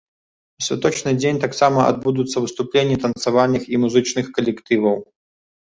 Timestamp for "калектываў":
4.41-4.97